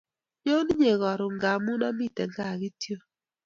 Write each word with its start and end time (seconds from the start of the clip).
nyoon 0.43 0.67
inye 0.73 0.93
karun 1.01 1.33
ngamun 1.37 1.81
amiten 1.89 2.29
kaa 2.35 2.59
kityok. 2.61 3.01